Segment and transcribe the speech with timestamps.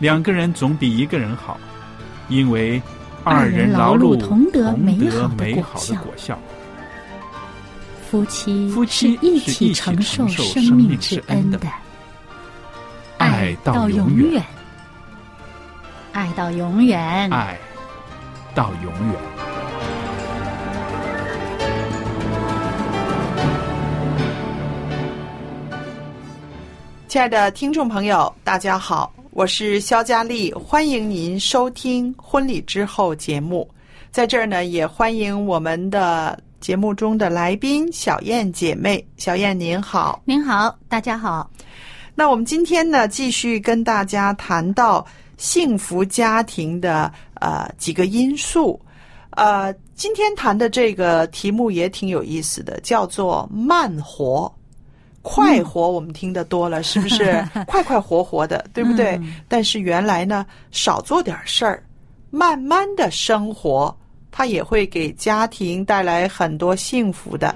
[0.00, 1.60] 两个人总比一个人好，
[2.30, 2.80] 因为
[3.22, 6.38] 二人人劳碌碌同得美美好的果效。
[8.10, 11.60] 夫妻夫妻是一起承受受生生命命之之恩的，
[13.18, 14.44] 爱到到永远远，
[16.12, 17.30] 爱到永远。
[17.30, 17.58] 爱
[18.54, 19.16] 到永远。
[27.06, 33.66] 亲爱的听众朋友，大家好，我是肖佳丽，欢迎您收听《婚礼之后》节目。
[34.10, 39.02] 在这儿呢，也欢迎我们的节目中的来宾小燕姐妹。
[39.16, 41.50] 小燕您好，您好，大家好。
[42.14, 45.06] 那我们今天呢，继续跟大家谈到
[45.38, 48.78] 幸福家庭的呃几个因素。
[49.30, 54.54] 呃，今天谈的这个题目也挺有意思的，叫做慢活。
[55.22, 57.44] 快活我们听得多了，是不是？
[57.66, 59.16] 快快活活的，对不对？
[59.22, 61.82] 嗯但是原来呢，少做点事儿，
[62.30, 63.94] 慢慢的生活，
[64.30, 67.54] 它也会给家庭带来很多幸福的。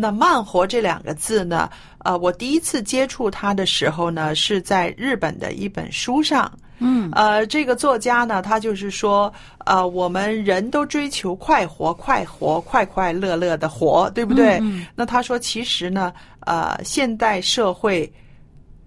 [0.00, 1.68] 那“慢活”这两个字呢？
[2.04, 6.50] 呃，我第一次接触它的时候呢，是在日本的一本书上。
[6.80, 9.32] 嗯呃，这个作家呢，他就是说，
[9.66, 14.58] 呃，我们人都追求快活、快活、快快乐乐的活，对不对？
[14.58, 16.12] 嗯嗯那他说，其实呢，
[16.46, 18.10] 呃，现代社会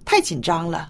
[0.05, 0.89] 太紧张了，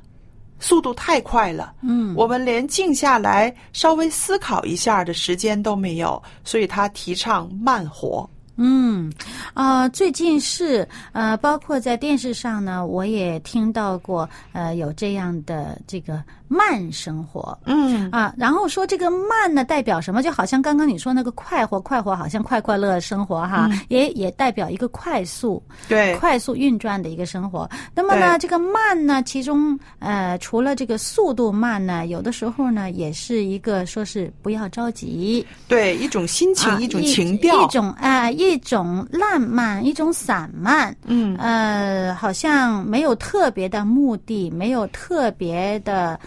[0.60, 1.74] 速度太快了。
[1.82, 8.30] 嗯我们连静下来稍微思考一下的时间都没有，所以他提倡慢活。
[8.58, 9.12] 嗯，
[9.54, 17.58] 啊、最近是呃，包括在电视上呢，我也听到过呃有这样的这个慢生活。
[17.66, 20.22] 嗯啊，然后说这个慢呢代表什么？
[20.22, 27.70] 就好像刚刚你说那个快活，快活好像快快乐乐生活哈，也也代表一个快速、对，快速运转的一个生活。
[27.96, 40.94] 那么呢，这个慢呢，其中呃，除了这个速度慢呢，有的时候呢，也是一个说是不要着急，对，一种心情，啊一种情调，一种啊、一种浪漫，一种散漫。
[41.06, 46.20] 嗯呃，好像没有特别的目的，没有特别的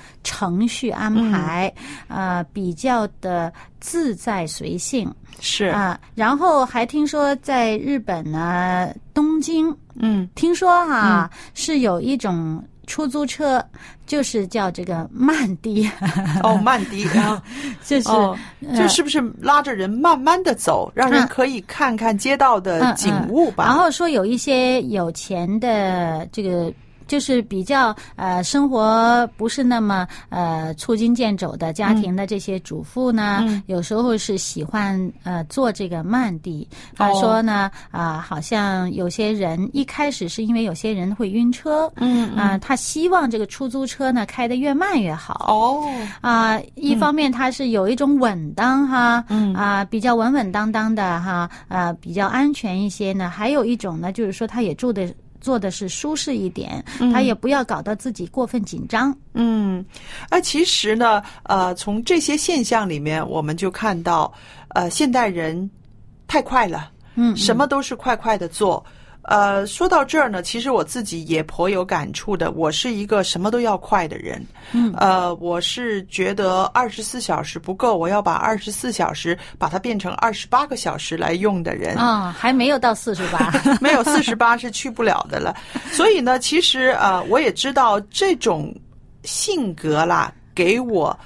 [0.45, 1.73] 程序安排，
[2.09, 3.51] 嗯呃，比较的
[3.81, 5.11] 自在随性
[5.41, 10.29] 是，啊、然后还听说在日本呢，东京，嗯。
[10.35, 13.65] 听说哈、是有一种出租车，
[14.07, 15.91] 就是叫这个慢的，
[16.43, 17.43] 哦， 曼迪啊，
[17.83, 18.37] 就是、哦，
[18.69, 21.29] 呃这是不是拉着人慢慢的走，让人嗯。
[21.29, 22.95] 可以看看街道的嗯。
[22.95, 23.65] 景物吧？
[23.65, 26.73] 然后说有一些有钱的这个。
[27.07, 36.67] 就是比较呃生活不是那么呃粗筋健走的家庭的这些主妇呢，嗯有时候是喜欢呃做这个慢地。
[36.97, 45.47] 他哦说呢啊、好像有些人一开始是因为有些人会晕车，嗯啊、他希望这个出租车呢开得越慢越好。
[45.49, 45.91] 哦，
[46.21, 53.29] 啊、一方面他是有一种稳当哈，嗯啊、比较稳稳当当的哈，啊，比较安全一些呢。
[53.29, 55.13] 还有一种呢，就是说他也住的
[55.45, 56.83] 做的是舒适一点，
[57.13, 59.15] 他也不要搞得自己过分紧张。
[59.35, 59.85] 嗯，
[60.31, 64.33] 啊，其实呢，呃，从这些现象里面，我们就看到，
[64.69, 65.71] 呃，现代人
[66.27, 68.83] 太快了，嗯，什么都是快快的做。
[69.25, 72.51] 呃，说到这儿呢，其实我自己也颇有感触的。
[72.53, 81.97] 我是一个什么都要快的人，嗯，呃，我是觉得二十四小时不够，我要把二十四小时把它变成二十八个小时来用的人。
[81.97, 83.51] 啊、还没有到四十八，
[83.81, 85.57] 没有四十八是去不了的了。
[85.91, 88.75] 所以呢，其实呃，我也知道这种
[89.23, 91.19] 性格啦，给我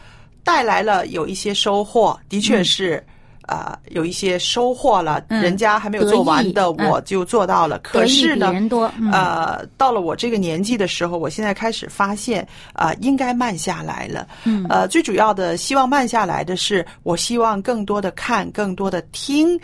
[0.45, 3.05] 带来了有一些收获，的确是。
[3.49, 7.79] 呃，有一些收获了，嗯人家还没有做完的，我就做到了。
[7.79, 14.29] 可是呢，人多，嗯、呃，到了我这个年纪的时候，我现在开始发现，啊、应该慢下来了。
[14.45, 19.59] 嗯呃，最主要的希望慢下来的是，我希望更多的看，更多的听，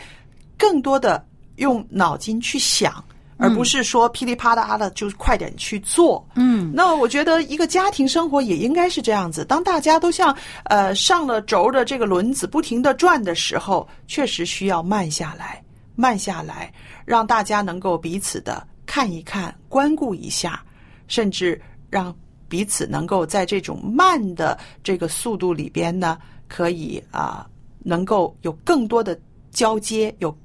[0.57, 1.23] 更多的
[1.57, 3.03] 用脑筋去想，
[3.37, 6.25] 而不是说噼里啪啦的就快点去做。
[6.35, 9.43] 嗯那我觉得一个家庭生活也应该是这样子。
[9.45, 10.35] 当大家都像
[10.65, 15.61] 呃上了轴的这个轮子不停的转的时候，确实需要慢下来，
[15.95, 16.71] 慢下来，
[17.05, 20.63] 让大家能够彼此的看一看、关顾一下，
[21.07, 22.15] 甚至让
[22.47, 26.17] 彼此能够在这种慢的这个速度里边呢，
[26.47, 27.45] 可以啊、
[27.79, 29.19] 能够有更多的
[29.51, 30.35] 交接，有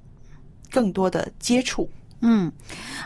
[0.70, 1.88] 更多的接触。
[2.22, 2.50] 嗯，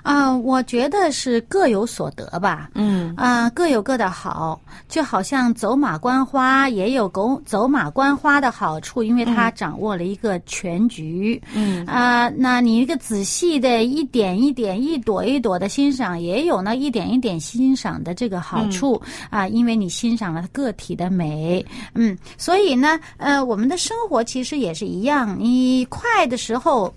[0.02, 2.70] 啊、我觉得是各有所得吧。
[2.74, 11.40] 嗯啊、各有各的好，就好像走马观花也有狗走马观花的好处，因为它掌握了一个全局。
[11.54, 19.00] 嗯啊、那你一个仔细的一点一点、一朵一朵的欣赏，也有呢一点一点欣赏的这个好处
[19.30, 21.64] 啊、因为你欣赏了个体的美。
[21.94, 26.92] 嗯，所以呢，呃，我们的生活其实也是一样，你快的时候。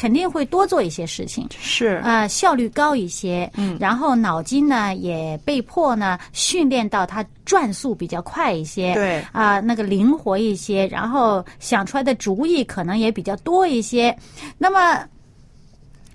[0.00, 2.00] 肯定会多做一些事情，是。
[2.02, 3.76] 呃，效率高一些，嗯。
[3.78, 9.22] 然后脑筋呢也被迫呢训练到它转速比较快一些，对。
[9.32, 14.16] 啊、那个灵活一些，然后想出来的主意可能也比较多一些。
[14.56, 15.06] 那么，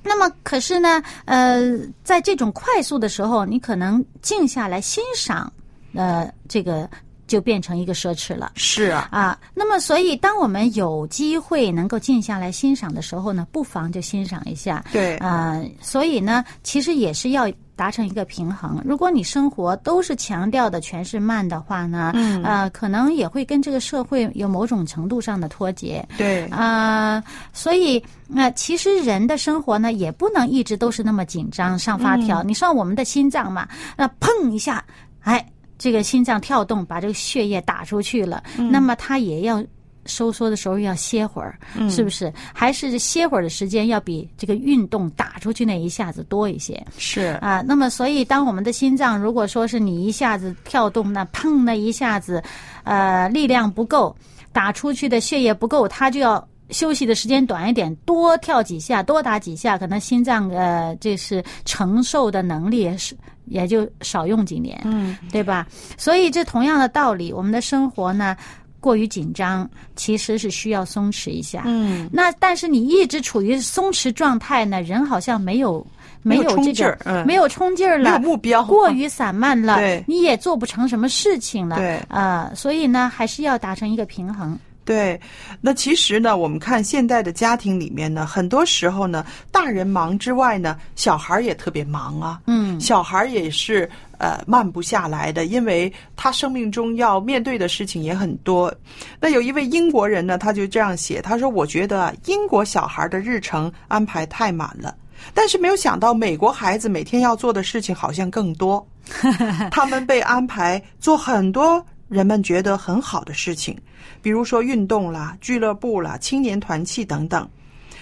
[0.02, 5.54] 那么可是呢，呃，在这种快速的时候，你可能静下来欣赏，
[5.94, 6.90] 呃，这个
[7.28, 8.52] 就变成一个奢侈了。
[8.56, 14.84] 是啊，啊，那么所以当我们有机会能够静下来欣赏的时候呢，不妨就欣赏一下。
[14.92, 18.82] 对啊、所以呢，其实也是要达成一个平衡。
[18.86, 26.08] 如果你生活都是强调的全是慢的话呢，嗯呃，可能也会跟这个社会有某种程度上的脱节。
[26.18, 32.42] 对啊、所以那、其实人的生活呢，也不能一直都是那么紧张上发条。
[32.44, 33.68] 你说我们的心脏嘛，
[33.98, 34.84] 那砰一下，
[35.22, 35.46] 哎，
[35.78, 39.64] 这个心脏跳动，把这个血液打出去了，那么它也要。
[40.08, 41.58] 收缩的时候要歇会儿，
[41.90, 42.32] 是不是？
[42.54, 47.64] 还是歇会儿的时间要比这个运动打出去那一下子多一些是啊？
[47.68, 52.40] 那么，所以当我们的心脏如果说是你一下子跳动，那砰那一下子，
[52.84, 54.16] 呃，力量不够，
[54.52, 63.16] 打出去的血液不够，它就要休息的时间短一点，多跳几下，多打几下，可能心脏呃，这是承受的能力也是
[63.46, 65.68] 也就少用几年，嗯，对吧？
[65.98, 68.36] 所以这同样的道理，我们的生活呢
[68.80, 71.64] 过于紧张，其实是需要松弛一下。
[71.66, 75.86] 嗯，那但是你一直处于松弛状态呢，人好像没有
[76.24, 81.76] 没没有冲这个劲儿嗯没有冲劲儿了没有了，目标，过于散漫了，对你也做不成什么事情了。
[81.78, 84.58] 对呃，所以呢，还是要达成一个平衡。
[84.86, 85.20] 对，
[85.60, 92.40] 那其实呢，我们看现代的家庭里面呢，很多时候呢，大人忙之外呢，小孩儿也特别忙啊。
[92.46, 93.90] 嗯小孩儿也是
[94.20, 98.72] 呃慢不下来的，因为他生命中要面对的事情也很多。
[99.20, 104.96] 那有一位英国人呢，他就这样写，他说：“我觉得啊，英国小孩的日程安排太满了。”
[105.34, 108.86] 但是没有想到，美国孩子每天要做的事情好像更多，
[109.72, 113.78] 他们被安排做很多人们觉得很好的事情，
[114.22, 117.48] 比如说运动啦、俱乐部啦、青年团契等等。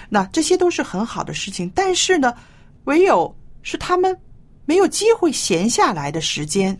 [0.10, 2.34] 那这些都是很好的事情，但是呢，
[2.84, 4.16] 唯有是他们
[4.66, 6.78] 没有机会闲下来的时间。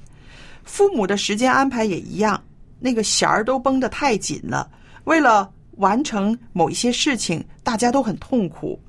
[0.64, 2.42] 父母的时间安排也一样，
[2.80, 4.70] 那个弦儿都绷得太紧了。
[5.06, 8.80] 为了完成某一些事情，大家都很痛苦。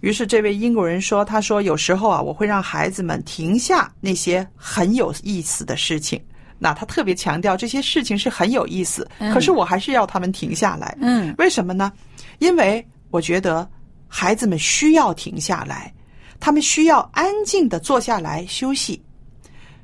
[0.00, 6.20] 于是这位英国人说：“他说有时候啊，我会让孩子们停下那些很有意思的事情。
[6.58, 10.96] 那他特别强调这些事情是很有意思，嗯可是我还是要他们停下来。
[11.00, 11.92] 嗯为什么呢？
[12.38, 13.68] 因为我觉得
[14.08, 15.92] 孩子们需要停下来，
[16.40, 19.02] 他们需要安静的坐下来休息、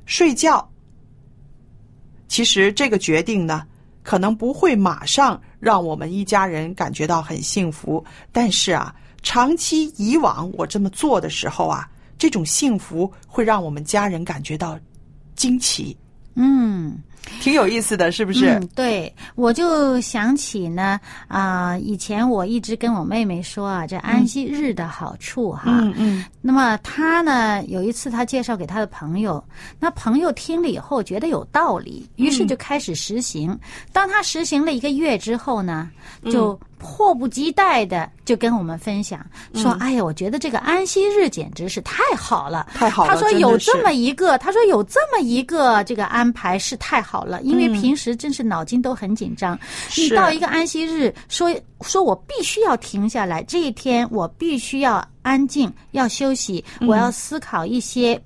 [0.06, 0.68] 睡觉。
[2.28, 3.66] 其实这个决定呢，
[4.02, 8.02] 可能不会马上让我们一家人感觉到很幸福，
[8.32, 11.86] 但是啊，长期以往我这么做的时候啊，
[12.16, 14.78] 这种幸福会让我们家人感觉到
[15.36, 15.94] 惊奇。
[16.34, 16.98] 嗯，
[17.40, 18.46] 挺有意思的，是不是？
[18.46, 20.98] 嗯，对，我就想起呢，
[21.28, 25.64] 啊、以前我一直跟我妹妹说啊，这安息日的好处哈。
[25.66, 29.42] 嗯嗯那么她呢，有一次她介绍给她的朋友，
[29.78, 33.56] 那朋友听了以后觉得有道理，于是就开始实行。
[33.92, 35.90] 当她实行了一个月之后呢，
[36.24, 39.24] 就迫不及待的就跟我们分享
[39.54, 49.58] 说：“哎呀，我觉得这个安息日简直是太好了，太好了他说有这么一个，他说有这么一个这个安排是太好了，因为平时真是脑筋都很紧张。
[49.96, 58.20] 你到一个安息日，说说我必须要停下来，这一天我必须要安静，要休息，我要思考一些。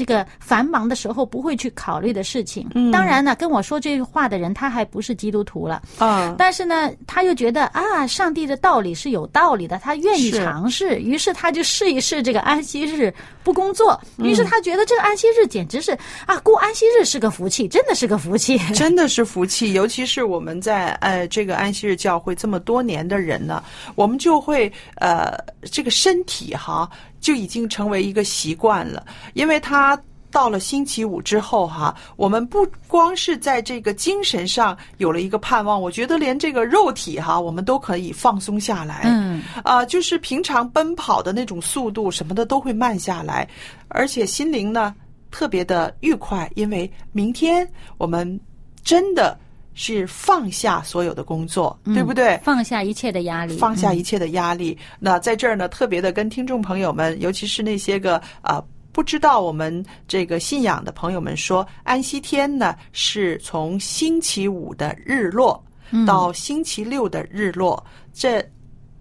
[0.00, 13.12] 这个繁忙的时候不会去考虑的事情，当然呢，跟我说这句话的人他还不是基督徒了，啊，但是呢，他又觉得啊，上帝的道理是有道理的，他愿意尝试，于是他就试一试这个安息日
[13.44, 14.26] 不工作，嗯。
[14.26, 15.92] 于是他觉得这个安息日简直是
[16.24, 18.58] 啊，过安息日是个福气，真的是个福气。
[18.72, 23.62] 真的是福气，尤其是我们在呃这个安息日教会这么多年的人呢，
[23.96, 25.36] 我们就会呃
[25.70, 26.88] 这个身体哈
[27.20, 30.00] 就已经成为一个习惯了，因为他。
[30.32, 39.00] 到了星期五之后，哈，我们不光是在这个精神上有了一个盼望，我觉得连这个肉体哈，我们都可以放松下来。
[39.06, 43.48] 嗯，啊、就是平常奔跑的那种速度什么的都会慢下来，
[43.88, 44.94] 而且心灵呢
[45.32, 48.40] 特别的愉快，因为明天我们
[48.84, 49.36] 真的
[49.74, 52.38] 是放下所有的工作，对不对？
[52.44, 54.76] 放下一切的压力，放下一切的压力。
[54.98, 58.62] 那在这儿呢，特别的跟听众朋友们，尤其是那些个啊。
[58.92, 65.64] 不知道我们这个信仰的朋友们说，安息天呢是从星期五的日落
[66.04, 68.44] 到星期六的日落，这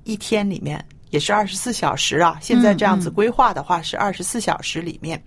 [0.04, 2.38] 一天里面也是二十四小时啊。
[2.40, 5.22] 现在这样子规划的话是二十四小时里面，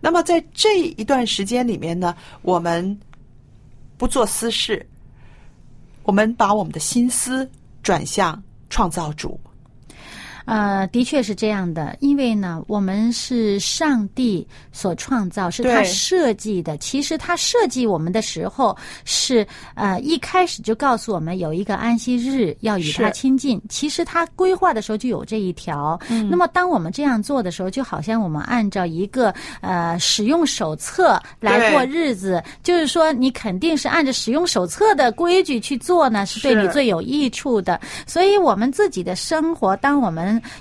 [0.00, 2.12] 那么在这一段时间里面呢，
[2.42, 2.98] 我们
[3.98, 4.86] 不做私事，
[6.04, 7.50] 我们把我们的心思
[7.82, 8.40] 转向
[8.70, 9.38] 创造主。
[10.48, 16.74] 呃，的确是这样的，因为呢，我们是上帝所创造，是他设计的。
[16.78, 18.74] 其实他设计我们的时候
[19.04, 23.60] 是呃一开始就告诉我们有一个安息日要与他亲近。
[23.68, 26.00] 其实他规划的时候就有这一条。
[26.30, 37.78] 那么当我们这样做的时候，就好像我们按照一个呃使用手册来过日子，就是说你肯定是按照使用手册的规矩去做呢，是对你最有益处的。
[38.06, 40.10] 所以，我们自己的生活，当我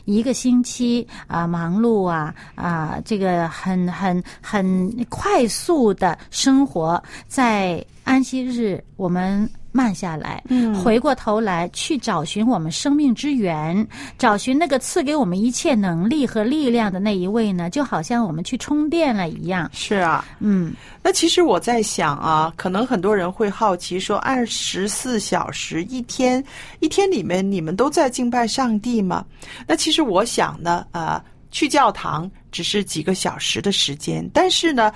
[0.05, 9.49] 一个星期啊、忙碌啊啊、这个很很很快速的生活，在安息日我们。
[9.71, 19.69] 慢下来，嗯，回过头来去找寻我们生命之源，找寻那个赐给我们一切能力和力量的那一位呢，就好像我们去充电了一样。
[19.73, 26.43] 是啊，嗯，那其实我在想啊，可能很多人会好奇说，二十四小时一天，
[26.79, 29.25] 一天里面你们都在敬拜上帝吗？
[29.67, 31.21] 那其实我想呢，呃，
[31.51, 34.91] 去教堂只是几个小时的时间，但是呢，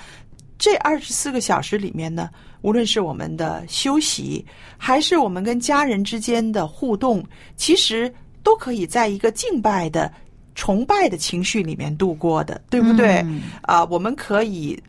[0.58, 2.30] 这二十四个小时里面呢，
[2.62, 4.46] 无论是我们的休息，
[4.78, 7.24] 还是我们跟家人之间的互动，
[7.56, 8.14] 其实
[8.44, 10.12] 都可以在一个敬拜的、
[10.56, 13.26] 崇拜的情绪里面度过的，对不对？
[13.62, 14.82] 啊、我们可以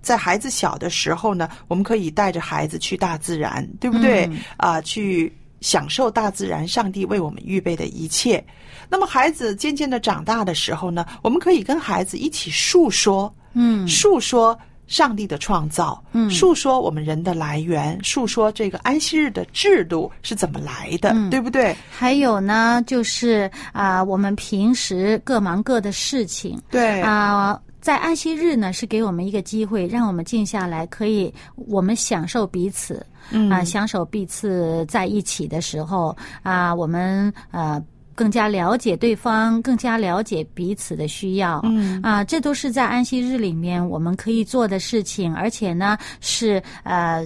[0.00, 4.30] 在孩子小的时候呢，我们可以带着孩子去大自然，对不对？
[4.56, 8.42] 啊、去享受大自然上帝为我们预备的一切。
[8.88, 14.58] 那么孩子渐渐的长大的时候呢，我们可以跟孩子一起述说，嗯，述说
[14.88, 21.76] 上帝的创造，嗯，述说我们人的来源，述说这个安息日的制度是怎么来的，对不对？
[21.90, 37.80] 还有呢，就是啊、我们平时各忙各的事情，对啊、在安息日呢，是给我们一个机会，让我们静下来，可以我们享受彼此，嗯啊、享受彼此在一起的时候啊、我们呃。
[38.18, 47.24] 更加了解对方，更加了解彼此的需要，嗯啊，这都是在安息日里面我们可以做的事情，而且呢是呃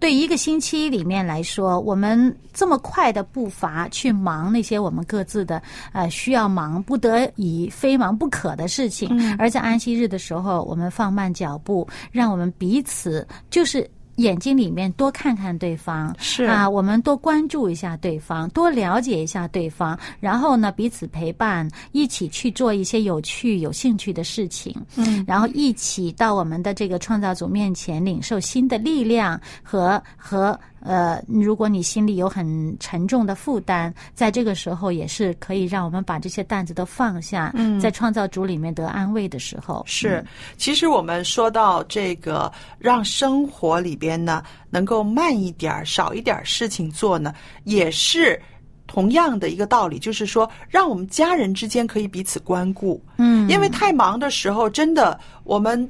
[0.00, 9.08] 对一个星期里面来说，我们这么快的步伐去忙那些我们各自的呃需要忙不得已、非忙不可的事情，
[9.38, 13.88] 而在安息日的时候，我们放慢脚步，让我们彼此就是。
[14.18, 16.44] 眼睛里面多看看对方，是。
[16.44, 40.24] 啊，我们多关注一下对方，多了解一下对方，然后呢，彼此陪伴，一起去做一些有趣、有兴趣的事情，嗯，然后一起到我们的这个创造主面前，领受新的力量和和呃，如果你心里有很沉重的负担，在这个时候也是可以让我们把这些担子都放下，嗯在创造主里面得安慰的时候，是，
[40.56, 48.40] 其实我们说到这个，让生活里边呢能够慢一点儿、少一点儿事情做呢，也是
[48.86, 53.02] 同样的一个道理，就是说，让我们家人之间可以彼此关顾。
[53.16, 55.88] 嗯，因为太忙的时候，真的我们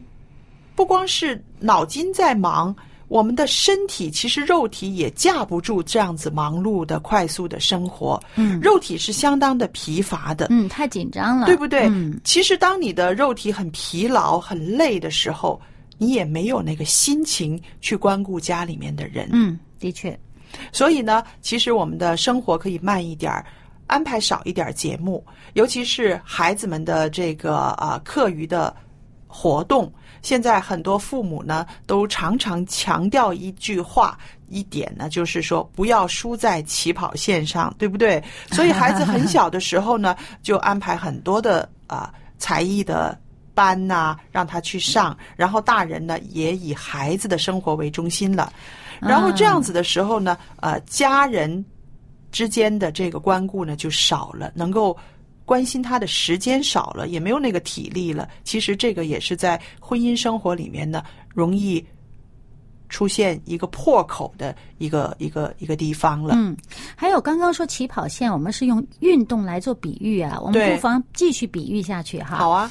[0.75, 2.75] 不光是脑筋在忙。
[3.09, 11.89] 我们的身体其实肉体也架不住这样子忙碌的、快速的生活，嗯肉体是相当的疲乏的，嗯太紧张了，对不对？
[11.89, 15.61] 嗯其实当你的肉体很疲劳、很累的时候，
[15.97, 19.29] 你也没有那个心情去关顾家里面的人。
[19.33, 20.19] 嗯，的确，
[20.71, 23.45] 所以呢，其实我们的生活可以慢一点儿，
[23.87, 25.25] 安排少一点节目，
[25.55, 28.75] 尤其是孩子们的这个啊课余的
[29.29, 29.93] 活动。
[30.23, 34.19] 现在很多父母呢，都常常强调一句话。
[34.51, 38.25] 一点呢，就是说不要输在起跑线上，对不对？
[38.51, 43.15] 所以孩子很小的时候呢，就安排很多的啊、才艺的
[43.53, 48.51] 班呐、让他去上，然后大人呢也以孩子的生活为中心了。
[49.01, 51.63] 然后这样子的时候呢，呃，家人
[52.33, 54.97] 之间的这个关顾呢就少了，能够
[55.49, 58.29] 关心他的时间少了，也没有那个体力了。
[58.45, 61.03] 其实这个也是在婚姻生活里面呢，
[61.35, 61.83] 容易
[62.91, 66.35] 出现一个破口的一个一个一个地方了。
[66.37, 66.55] 嗯，
[66.95, 72.37] 还有刚刚说起跑线，我们是用运动来做比喻啊，我们不妨继续比喻下去哈。
[72.37, 72.71] 好啊，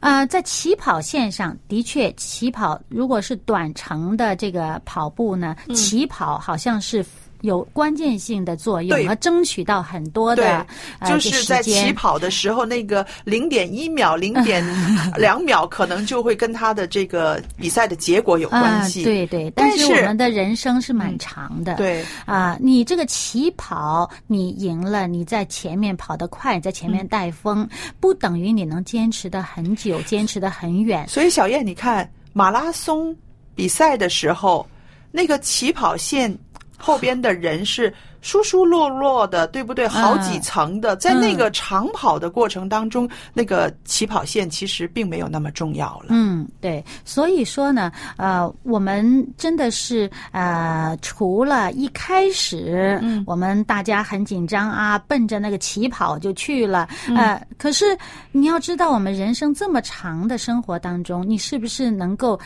[0.00, 7.04] 呃、在起跑线上的确，起跑如果是短程的这个跑步呢，嗯起跑好像是
[7.42, 10.66] 有关键性的作用，对和争取到很多的
[10.98, 14.64] 呃就是在起跑的时候，那个零点一秒、零点
[15.16, 19.02] 两秒，可能就会跟他的这个比赛的结果有关系。
[19.02, 21.74] 啊，对对，但是我们的人生是蛮长的。
[21.76, 27.68] 对啊，你这个起跑你赢了，你在前面跑得快，在前嗯面带风，
[28.00, 31.06] 不等于你能坚持的很久， 坚持的很远。
[31.08, 33.16] 所以小燕，你看马拉松
[33.54, 34.66] 比赛的时候，
[35.10, 36.36] 那个起跑线
[36.80, 39.86] 后边的人是疏疏落落的，对不对？
[39.86, 46.06] 好几层的，在那个长跑的过程当中，那个起跑线其实并没有那么重要了。
[46.08, 57.96] 嗯，对，所以说呢，呃，我们真的是呃，除了一开始，嗯，我们大家很紧张啊，奔着那个起跑就去了，呃，可是
[58.32, 62.38] 你要知道，我们人生这么长的生活当中，你是不是能够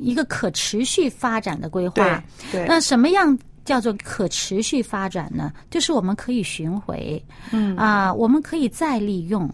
[0.00, 1.94] 一个可持续发展的规划？
[1.94, 2.22] 对
[2.52, 3.38] 对那什么样？
[3.68, 7.76] 叫做可持续发展呢，就是我们可以巡回，嗯。
[7.76, 9.46] 啊、我们可以再利用。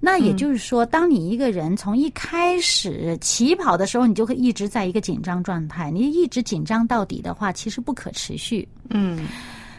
[0.00, 8.66] 那也就是说，当你一个人从一开始起跑的时候，你就会一直在一个紧张状态，你一直紧张到底的话，其实不可持续。
[8.88, 9.26] 嗯，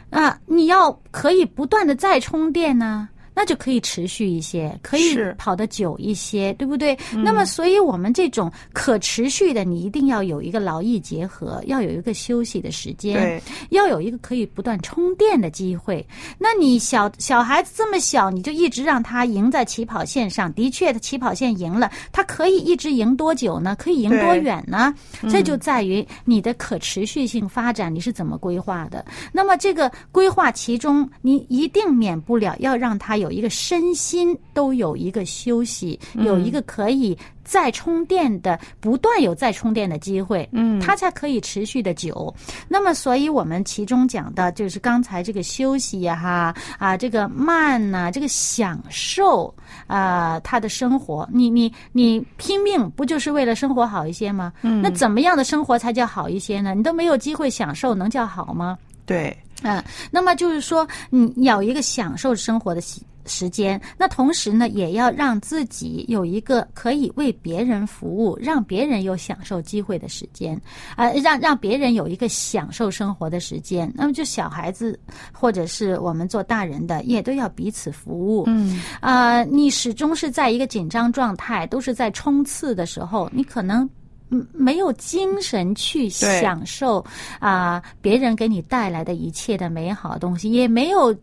[0.09, 6.97] 啊，你要可以不断的再充电呢、那就可以持续一些，可以跑得久一些，对不对？
[7.23, 16.05] 那么，所以我们这种可持续的，你一定要有一个劳逸结合，要有一个休息的时间，要有一个可以不断充电的机会。
[16.37, 23.75] 那你小小孩子这么小，你就一直让他赢在起跑线上，的确，他起跑线赢了，他可以一直赢多久呢？
[23.79, 24.93] 可以赢多远呢？
[25.29, 29.05] 这就在于你的可持续性发展，你是怎么规划的？
[29.31, 42.33] 那么这个规划其中，你一定免不了要让他有一个身心都有一个休息，有一个可以再充电的，不断有再充电的机会，嗯，它才可以持续的久。
[42.67, 49.53] 那么，所以我们其中讲的就是刚才这个休息呀、哈啊，这个慢呐、这个享受
[49.87, 54.51] 啊，他的生活，你你你拼命不就是为了生活好一些吗？
[54.61, 56.73] 嗯，那怎么样的生活才叫好一些呢？
[56.73, 58.77] 你都没有机会享受，能叫好吗？
[59.05, 70.59] 对，嗯，那么就是说，你有一个享受生活的时时间，那同时呢，也要让自己有一个可以为别人服务，让别人有享受机会的时间，
[70.97, 73.91] 啊、让让别人有一个享受生活的时间。
[73.95, 74.99] 那么，就小孩子
[75.31, 78.43] 或者是我们做大人的，也都要彼此服务。
[78.47, 83.89] 嗯，啊、你始终是在一个紧张状态，都是在冲刺的时候，你可能。
[84.33, 87.05] 嗯，没有精神去享受
[87.41, 91.13] 啊、别人给你带来的一切的美好东西，也没有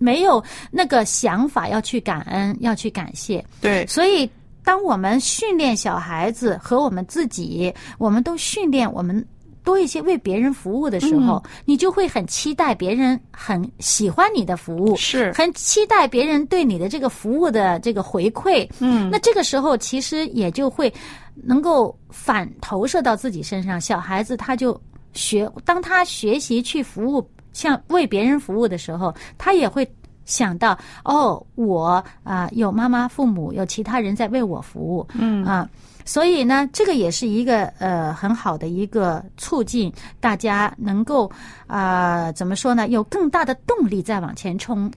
[0.00, 3.44] 没有那个想法要去感恩，要去感谢。
[3.60, 4.28] 对，所以，
[4.64, 9.24] 当我们训练小孩子和我们自己，我们都训练我们
[9.62, 18.68] 多一些为别人服务的时候，你就会很期待别人很喜欢你的服务，是很期待别人对你的这个服务的这个回馈。
[18.80, 20.92] 嗯那这个时候其实也就会
[21.34, 24.78] 能够反投射到自己身上，小孩子他就
[25.12, 29.88] 学，当他学习去服务，像为别人服务的时候，他也会
[30.24, 35.68] 想到哦，我啊、有妈妈、父母，有其他人在为我服务，嗯啊。
[36.02, 41.30] 所以呢，这个也是一个呃很好的一个促进大家能够
[41.66, 44.90] 啊、怎么说呢，有更大的动力再往前冲。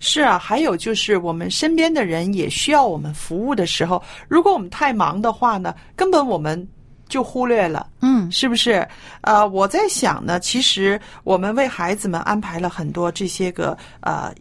[0.00, 6.68] 是啊，还有就是我们身边的人也需要我们服务的时候，如果我们太忙的话呢，根本我们
[7.08, 7.86] 就忽略了。
[8.00, 8.86] 嗯是不是？
[9.22, 14.32] 呃，我在想呢，其实我们为孩子们安排了很多这些个呃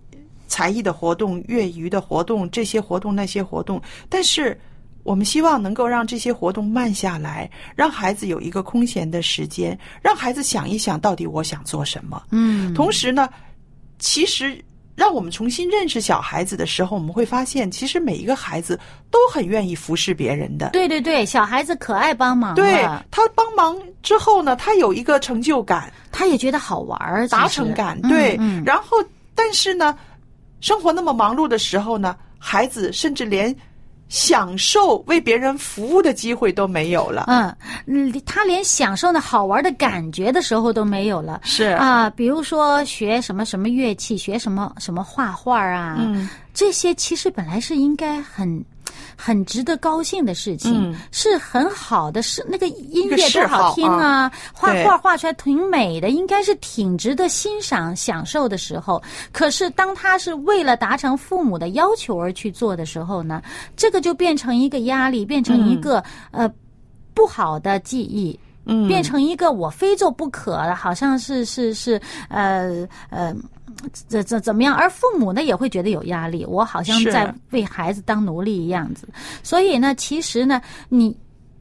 [0.48, 4.60] 才艺的活动、业余的活动，这些活动那些活动，但是
[5.04, 12.22] 我们希望能够让这些活动慢下来，让孩子有一个空闲的时间，让孩子想一想到底我想做什么。
[12.32, 13.30] 嗯，同时呢，
[14.00, 14.62] 其实
[14.98, 18.78] 让我们重新认识小孩子的时候，我们会发现，其实每一个孩子
[19.12, 20.72] 都很愿意服侍别人的。
[20.72, 28.36] 对对对，小孩子可爱帮忙对，他帮忙之后呢，他有一个成就感、他也觉得好玩儿，达成感，嗯对。
[28.40, 28.98] 嗯然后，
[29.36, 29.96] 但是呢，
[30.62, 33.56] 生活那么忙碌的时候呢，孩子甚至连
[34.10, 37.26] 享受为别人服务的机会都没有了。
[37.28, 41.42] 嗯，嗯他连享受那好玩的感觉的时候都没有了。
[41.44, 48.64] 是啊，比如说学什么什么乐器，学什么什么画画啊，嗯，这些其实本来是应该很。
[49.18, 59.02] 很值得高兴的事情，嗯是很好的，是那个音乐多好好听啊，画画画出来挺美的，应该是挺值得欣赏、享受的时候。
[59.34, 63.42] 可是当他是为了达成父母的要求而去做的时候呢，
[63.76, 66.48] 这个就变成一个压力，变成一个、呃
[67.14, 68.40] 不好的记忆。
[68.70, 73.34] 嗯，变成一个我非做不可的，好像是是是呃呃，
[73.92, 74.74] 怎怎怎么样？
[74.74, 79.08] 而父母呢也会觉得有压力，我好像在为孩子当奴隶一样子。
[79.44, 81.16] 所以呢，其实呢，你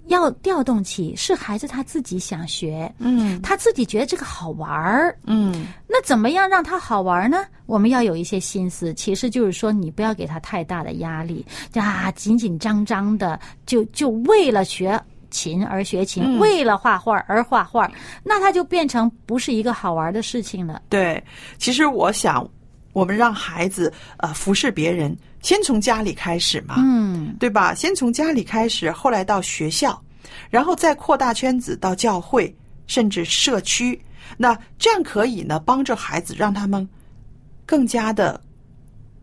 [0.07, 5.19] 要调动起是孩子他自己想学，嗯他自己觉得这个好玩儿。
[5.27, 7.45] 嗯那怎么样让他好玩呢？
[7.67, 15.01] 我们要有一些心思，其实就是说，你不要给他太大的压力，啊，紧紧张张的，就就为了学
[15.37, 17.91] 琴而学琴，嗯为了画画而画画，
[18.25, 20.81] 那他就变成不是一个好玩的事情了。
[20.89, 21.23] 对。
[21.59, 22.49] 其实我想，
[22.95, 26.77] 我们让孩子呃服侍别人，先从家里开始嘛。
[26.79, 27.75] 嗯，对吧？
[27.75, 30.01] 先从家里开始，后来到学校，
[30.49, 32.55] 然后再扩大圈子到教会，
[32.87, 34.01] 甚至社区。
[34.39, 36.89] 那这样可以呢，帮助孩子让他们
[37.67, 38.41] 更加的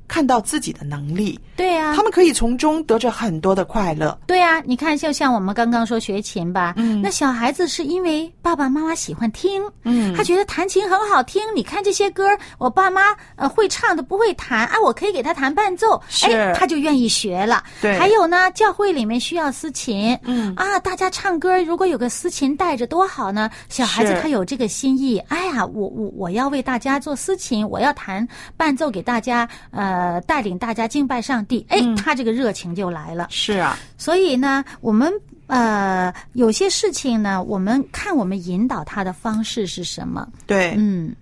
[0.08, 4.18] 看到自己的能力，对呀、他们可以从中得着很多的快乐。
[4.28, 7.02] 对呀、你看，就像我们刚刚说学琴吧，嗯。
[7.02, 10.16] 那小孩子是因为爸爸妈妈喜欢听，嗯。
[10.16, 11.42] 他觉得弹琴很好听。
[11.56, 13.02] 你看这些歌，我爸妈
[13.36, 16.32] 呃会唱的不会弹啊，我可以给他弹伴奏，是。
[16.32, 17.64] 哎，他就愿意学了。
[17.82, 17.98] 对。
[17.98, 20.54] 还有呢，教会里面需要司琴，嗯。
[20.56, 23.50] 啊，大家唱歌如果有个司琴带着多好呢。
[23.70, 29.93] 小孩子他有这个心意，哎呀，我我我要为大家做司琴，我要弹伴奏给大家，呃，
[30.28, 33.28] 带领大家敬拜上帝，哎，嗯他这个热情就来了。
[33.30, 35.12] 是啊，所以呢，我们
[35.48, 40.28] 呃有些事情呢，我们看我们引导他的方式是什么。
[40.46, 41.16] 对，嗯，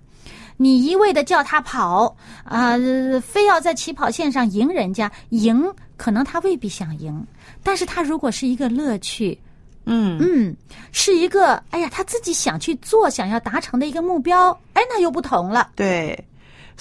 [0.58, 2.76] 你一味的叫他跑啊、
[3.22, 5.64] 非要在起跑线上赢人家，赢
[5.98, 7.26] 可能他未必想赢，
[7.64, 9.38] 但是他如果是一个乐趣，
[9.86, 10.56] 嗯嗯，
[10.92, 15.72] 是一个哎呀他自己想去做、想要达成的一个目标，哎，那又不同了。
[15.76, 16.18] 对。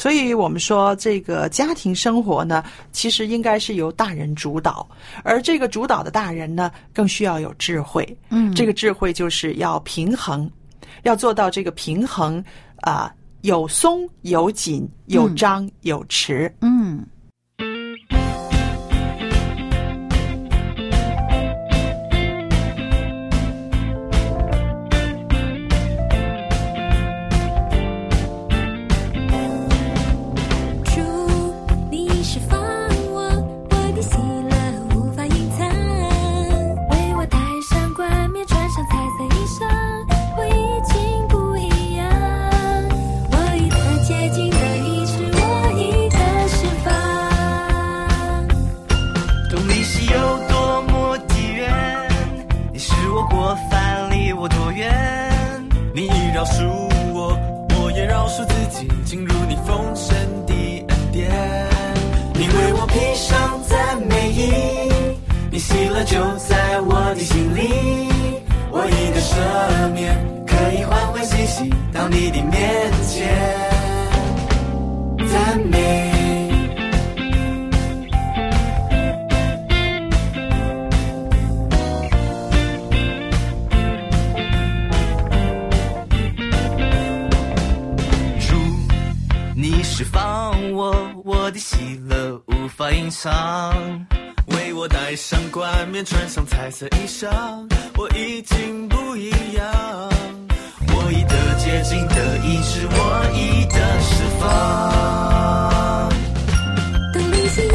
[0.00, 4.88] 所以我们说，这个家庭生活呢，其实应该是由大人主导，
[5.22, 8.16] 而这个主导的大人呢，更需要有智慧。
[8.30, 10.50] 嗯这个智慧就是要平衡，
[11.02, 12.42] 要做到这个平衡
[12.76, 16.50] 啊、有松有紧，有张有弛。
[16.62, 17.00] 嗯。
[17.00, 17.19] 主，
[93.10, 94.06] 发映上，
[94.46, 97.28] 为我戴上冠冕，穿上彩色衣裳，
[97.96, 99.66] 我已经不一样。
[100.94, 106.08] 我已得接近的意志，我已得释放。
[107.12, 107.72] 当你心有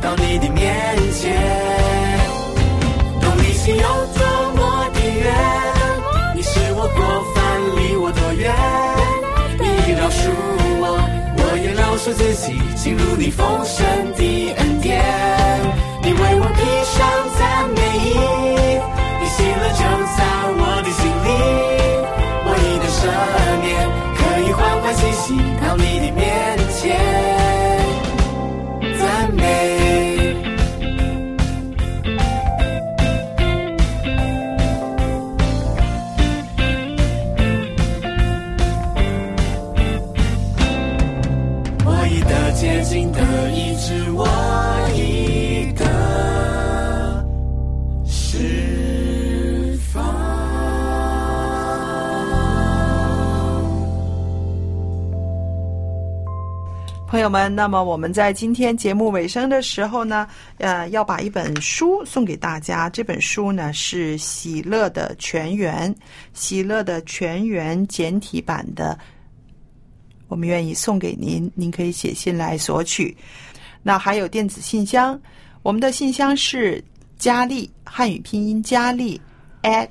[0.00, 0.64] 到你的面
[1.12, 1.34] 前。
[3.22, 3.82] 用你心有
[4.14, 4.20] 多
[4.54, 5.34] 么的远，
[6.34, 7.00] 你是我过
[7.34, 7.36] 犯，
[7.76, 8.54] 离我多远？
[9.58, 10.30] 你饶恕
[10.80, 10.84] 我，
[11.38, 14.22] 我也饶恕自己，进入你丰盛的
[57.06, 60.26] 朋友们，那么我们在今天节目尾声的时候呢，
[60.58, 62.90] 呃，要把一本书送给大家。
[62.90, 65.94] 这本书呢是《喜乐的全员》，
[66.34, 68.98] 《喜乐的全员》简体版的，
[70.26, 73.16] 我们愿意送给您，您可以写信来索取。
[73.84, 75.18] 那还有电子信箱，
[75.62, 76.82] 我们的信箱是
[77.16, 79.20] 佳丽汉语拼音佳丽
[79.62, 79.88] at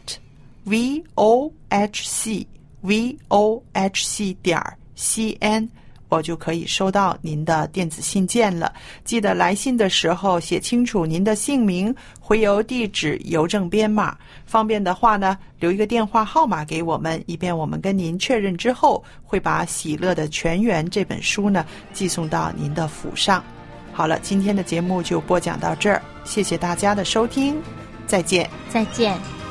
[0.66, 2.46] v o h c
[2.82, 4.62] v o h c 点
[4.96, 5.68] c n。
[6.10, 8.74] 我就可以收到您的电子信件了。
[9.04, 14.18] 记得来信的时候写清楚您的姓名、回邮地址、邮政编码。
[14.46, 23.44] 方便的话呢，留一个电话号码给我们，以便我们跟您确认之后，会把《喜乐的全员》这本书呢寄送到您的府上。
[23.92, 27.56] 好了，今天的节目就播讲到这儿，谢谢大家的收听，
[28.06, 28.50] 再见。
[28.70, 29.45] 再见。